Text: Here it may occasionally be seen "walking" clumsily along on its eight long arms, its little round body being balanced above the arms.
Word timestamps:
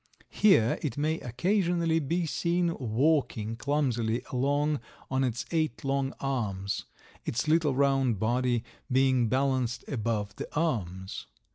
Here 0.31 0.79
it 0.81 0.97
may 0.97 1.19
occasionally 1.19 1.99
be 1.99 2.25
seen 2.25 2.75
"walking" 2.79 3.55
clumsily 3.55 4.23
along 4.31 4.79
on 5.11 5.23
its 5.23 5.45
eight 5.51 5.83
long 5.83 6.11
arms, 6.19 6.85
its 7.23 7.47
little 7.47 7.75
round 7.75 8.17
body 8.19 8.63
being 8.91 9.29
balanced 9.29 9.85
above 9.87 10.35
the 10.37 10.51
arms. 10.55 11.27